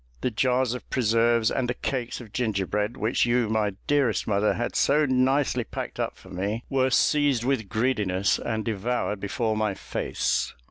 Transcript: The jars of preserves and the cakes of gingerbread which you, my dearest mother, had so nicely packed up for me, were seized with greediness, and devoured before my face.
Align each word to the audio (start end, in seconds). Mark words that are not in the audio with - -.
The 0.21 0.31
jars 0.31 0.73
of 0.73 0.89
preserves 0.89 1.51
and 1.51 1.69
the 1.69 1.75
cakes 1.75 2.19
of 2.19 2.33
gingerbread 2.33 2.97
which 2.97 3.27
you, 3.27 3.49
my 3.49 3.73
dearest 3.85 4.25
mother, 4.25 4.55
had 4.55 4.75
so 4.75 5.05
nicely 5.05 5.63
packed 5.63 5.99
up 5.99 6.17
for 6.17 6.29
me, 6.31 6.63
were 6.71 6.89
seized 6.89 7.43
with 7.43 7.69
greediness, 7.69 8.39
and 8.39 8.65
devoured 8.65 9.19
before 9.19 9.55
my 9.55 9.75
face. 9.75 10.55